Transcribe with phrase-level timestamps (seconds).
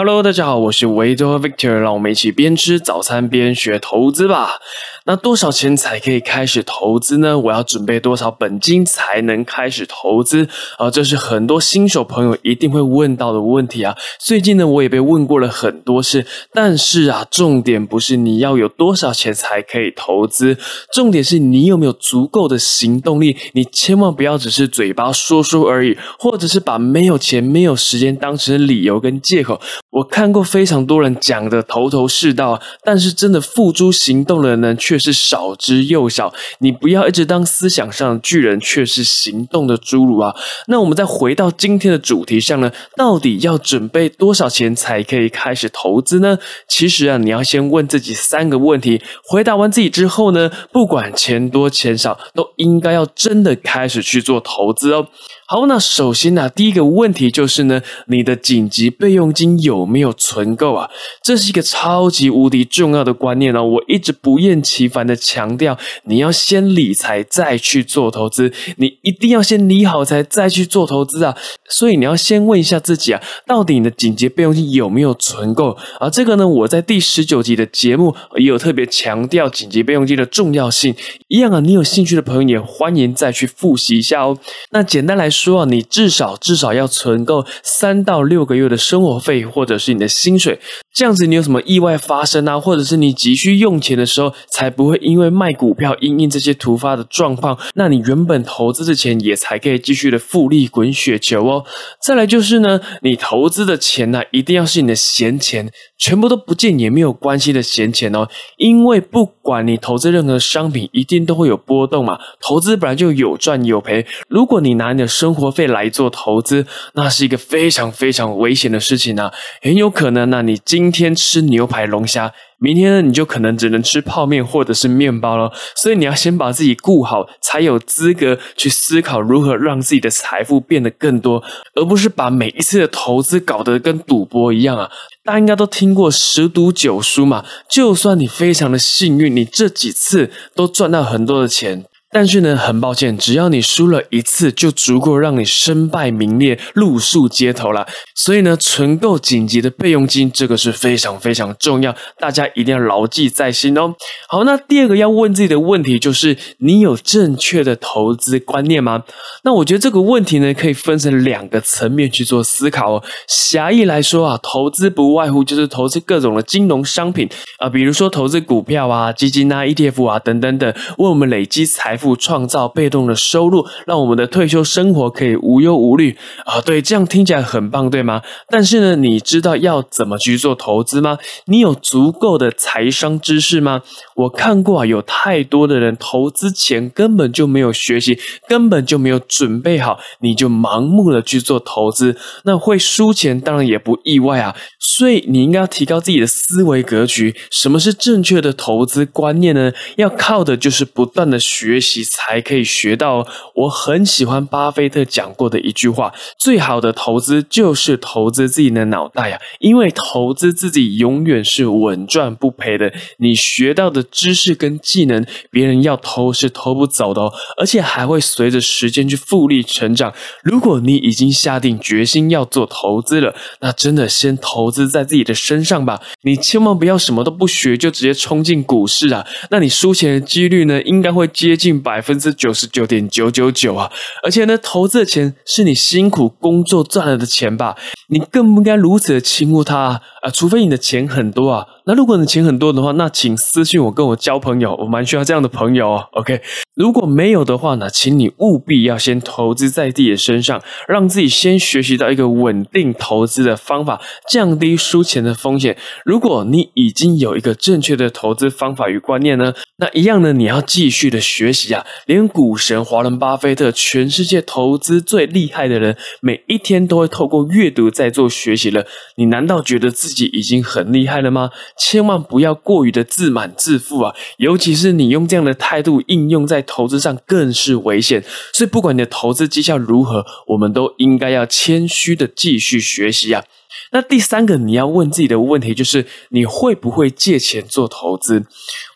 [0.00, 4.60] Hello，大家好，我是维多 Victor，让我们一起边吃早餐边学投资吧。
[5.06, 7.36] 那多少钱才可以开始投资呢？
[7.36, 10.88] 我要准备多少本金才能开始投资啊？
[10.88, 13.96] 这是很多新手朋友一定会问到的问题啊。
[14.20, 20.56] 最近呢，我也被问过了很多次，但是啊，重点不是你要有多少钱才可以投资，
[20.92, 23.36] 重点是你有没有足够的行动力。
[23.54, 29.60] 你千万不要只是嘴巴说说而已，或者是把没有钱、没有时间当成理由跟借口。
[29.98, 36.32] 我看过非常多人讲的头头是道，但是真的付诸行动的人呢，却是少之又少。
[36.60, 40.34] 你不要一直当思想上的巨人，却是行动的侏儒啊！
[40.66, 46.38] 那我们再回到今天的主题上呢，到底要准备多少钱才可以开始投资呢？
[46.68, 55.08] 其实啊，你要先问自己三个问题，回答完自己之后呢，不管钱多钱少，都应该要真的开始去做投资哦。
[55.50, 60.90] 好，那首先呢，第一个问题就是呢，你的紧急备用金有没有存够啊？
[61.22, 71.34] 这是一个超级无敌重要的观念哦，我一直不厌其烦的强调，你要先理财再去做投资，你一定要先理好财再去做投资啊。
[71.70, 76.10] 所以你要先问一下自己啊，到底你的紧急备用金有没有存够啊？
[76.10, 80.94] 这个呢，我在第十九集的节目也有特别强调紧急备用金的重要性。
[81.28, 84.36] 一样啊，你有兴趣的朋友也欢迎再去复习一下哦。
[84.72, 85.37] 那简单来说。
[85.38, 90.58] 说你至少至少要存够三到六个月的生活费，或者是你的薪水，
[90.92, 101.64] 这样子你有什么意外发生啊，或者是你急需用钱的时候，才不会因为卖股票因应这些突发的状况，那你原本投资的钱也才可以继续的复利滚雪球哦。
[102.04, 105.70] 再来就是呢，你投资的钱呢，一定要是你的闲钱。
[105.98, 112.18] 全部都不见也没有关系的闲钱哦，因为不管你投资任何商品，一定都会有波动嘛。
[112.40, 119.32] 投资本来就有赚有赔，如果你拿你的生活费来做投资，那是一个非常非常危险的事情啊！
[119.60, 122.32] 很有可能呢，你今天吃牛排龙虾。
[122.60, 125.52] 明天呢，你就可能只能吃泡面或者是面包了。
[125.76, 131.42] 所以你要先把自己顾好，才有资格去思考如何让自己的财富变得更多，
[131.74, 134.90] 而不是把每一次的投资搞得跟赌博一样啊！
[135.24, 137.44] 大家应该都听过十赌九输嘛。
[137.68, 141.84] 就算你非常的幸运，你这几次都赚到很多的钱。
[142.10, 147.86] 但是呢，很抱歉，只要你输了一次，就足够让你身败名裂、露宿街头了。
[148.14, 153.94] 所以呢，存够紧急的备用金，这个是非常非常重要，大家一定要牢记在心哦。
[154.26, 159.04] 好，那第二个要问自己的问题就是：你有正确的投资观念吗？
[159.44, 163.04] 那我觉得这个问题呢，可以分成两个层面去做思考哦。
[163.28, 171.97] 狭义来说啊，投资不外乎就是投资各种的金融商品啊，比如说投资股票啊、基金啊、ETF 啊等等等，为我们累积财。
[171.98, 176.16] 富创造被动的收入，让我们的退休生活可以无忧无虑
[176.46, 176.60] 啊！
[176.60, 178.22] 对，这样听起来很棒，对吗？
[178.48, 181.18] 但是呢，你知道要怎么去做投资吗？
[181.46, 183.82] 你有足够的财商知识吗？
[184.14, 194.54] 我看过啊，有太多的人投资前根本就没有学习，根本就没有准备好，你就盲目的去做投资，那会输钱，当然也不意外啊。
[194.78, 197.34] 所以你应该要提高自己的思维格局。
[197.50, 199.72] 什么是正确的投资观念呢？
[199.96, 201.87] 要靠的就是不断的学习。
[202.04, 203.26] 才可以学到。
[203.54, 212.92] 我很喜欢巴菲特讲过的一句话：最好的投资就是投资自己的脑袋呀，因为投资自己永远是稳赚不赔的。
[213.18, 220.12] 你学到的知识跟技能，别人要偷是偷不走的哦，而且还会随着时间去复利成长。
[220.42, 226.00] 如果你已经下定决心要做投资了，那真的先投资在自己的身上吧。
[226.22, 231.77] 你千万不要什么都不学就直接冲进股市啊，那你输钱的几率呢，应该会接近。
[231.80, 233.90] 百分之九十九点九九九啊！
[234.22, 237.76] 而且呢，投资的钱是你辛苦工作赚来的钱吧？
[238.08, 240.00] 你更不应该如此的轻忽它！
[240.30, 241.66] 除非你的钱很多啊。
[241.84, 246.08] 那如果你的钱很多的话，那请私信我跟我交朋友，我蛮需要这样的朋友哦。
[246.12, 246.42] OK，
[246.74, 254.00] 如果没有的话呢，请你务必要先投资在自己的身上，让自己先学习到一个稳定投资的方法，
[254.30, 255.78] 降低输钱的风险。
[256.04, 261.86] 如果你已经有一个正确的投资方法与观念呢，那一样呢，你要继续的学习啊。
[262.04, 268.84] 连股神华伦巴菲特，全世界投资最厉害的人，每一天都会透过阅读在做学习了。
[269.16, 271.50] 你难道觉得自己己已经很厉害了吗？
[271.78, 274.14] 千万不要过于的自满自负啊！
[274.38, 278.22] 尤其是你用这样的态度应用在投资上，更是危险。
[278.52, 283.44] 所以，不管你的投资绩效如何，我们都应该要谦虚的继续学习啊。
[283.92, 288.44] 那第三个你要问自己的问题就是：你会不会借钱做投资？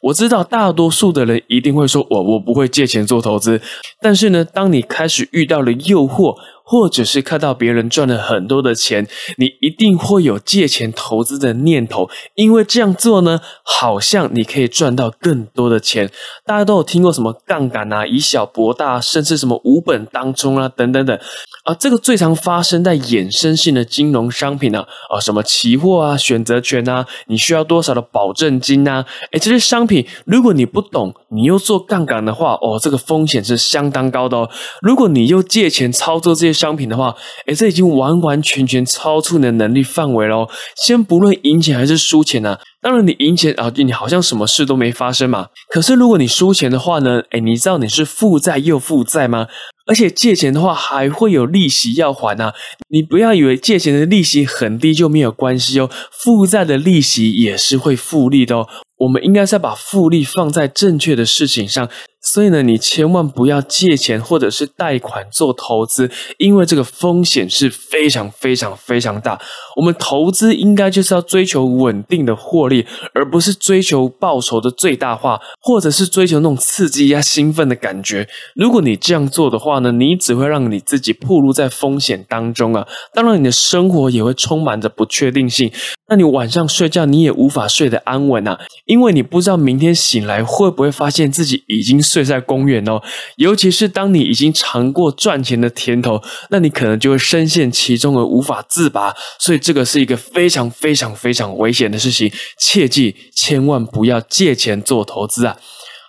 [0.00, 3.60] 我知道大多数的人一定会说：我我不会借钱做投资。
[4.00, 9.06] 但是呢，当你开始遇到了诱惑，或者是看到别人赚了很多的钱，
[9.36, 16.10] 你一定会有借钱投资的念头，因为这样做呢，好像你可以赚到更多的钱。
[16.46, 21.18] 大家都有听过什么杠杆啊，以小博大，甚至什么无本当中啊，等等等
[21.64, 24.80] 啊，这个最常发生在衍生性的金融商品呢，
[25.10, 29.04] 啊，什么期货啊、选择权啊，你需要多少的保证金啊？
[29.32, 34.50] 诶，这些商品，如果你不懂，你又做杠杆的话，哦，这个风险是相当高的哦。
[34.80, 37.14] 如果你又借钱操作这些商品的话，
[37.46, 40.48] 诶，这已经完完全全超出你的能力范围喽。
[40.76, 45.46] 先不论赢钱还是输钱呢，当然你赢钱啊，你好像什么事都没发生嘛。
[45.68, 49.46] 可是如果你输钱的话呢，诶，你知道你是负债又负债吗？
[49.84, 52.52] 而且借钱的话还会有利息要还呐，
[52.88, 58.68] 你不要以为借钱的利息很低就没有关系哦，负债的利息也是会复利的哦。
[58.98, 61.88] 我们应该是要把复利放在正确的事情上。
[62.24, 66.08] 所以呢，你千万不要借钱或者是贷款做投资，
[66.38, 69.40] 因为这个风险是非常非常非常大。
[69.74, 78.28] 我们投资应该就是要追求稳定的获利，而不是追求报酬的最大化，或者是追求那种刺激呀、兴奋的感觉。
[78.54, 82.86] 如果你这样做的话呢，你只会让你自己暴露在风险当中啊！
[83.12, 85.72] 当然，你的生活也会充满着不确定性。
[86.08, 92.00] 那你晚上睡觉你也无法睡得安稳啊，因为你不知道明天醒来会不会发现自己已经。
[92.12, 93.00] 睡在公园哦，
[93.36, 96.20] 尤其是当你已经尝过赚钱的甜头，
[96.50, 99.14] 那你可能就会深陷其中而无法自拔。
[99.38, 105.56] 所以这个是一个非常非常非常危险的事情，切记千万不要借钱做投资啊！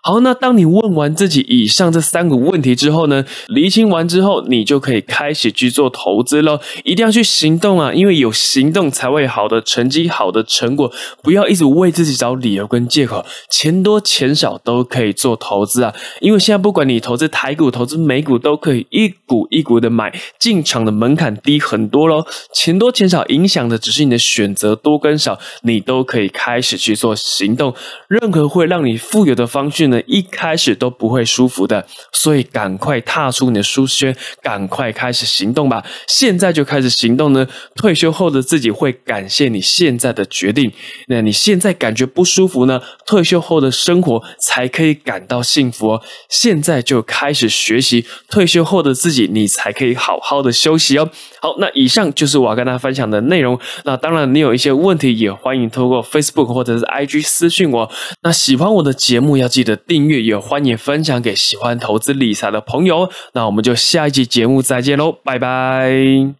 [0.05, 6.59] 好，那当你问完自己以上这三个问题之后呢，厘清完之后，你就可以开始去做投资喽。
[6.83, 10.91] 一定要去行动啊，因为有行动才会好的成绩、好的成果。
[11.21, 15.93] 不要一直为自己找理由跟借口，钱多钱少都可以做投资啊。
[16.19, 22.25] 因为现在不管你投资台股、投资美股，都可以一股一股的买，进场的门槛低很多喽。
[22.53, 27.73] 钱多钱少影响的只是你的选择多跟少，你都可以开始去做行动。
[28.09, 29.92] 任何会让你富有的方式。
[30.01, 35.85] 一开始都不会舒服的，所以赶快踏出你的舒适圈，赶快开始行动吧！
[36.07, 40.71] 现在就开始行动呢，退休后的自己会感谢你现在的决定。
[41.07, 42.81] 那你现在感觉不舒服呢？
[43.05, 46.01] 退休后的生活才可以感到幸福哦。
[46.29, 51.09] 现在就开始学习，退休后的自己，你才可以好好的休息哦。
[51.41, 53.59] 好，那以上就是我要跟大家分享的内容。
[53.85, 57.91] 那当然，你有一些问题也欢迎透过 Facebook 或者是 IG 私信我。
[58.23, 59.77] 那喜欢我的节目，要记得。
[59.87, 63.09] 订阅也欢迎分享给喜欢投资理财的朋友。
[63.33, 66.33] 那我们就下一集节目再见喽，拜拜。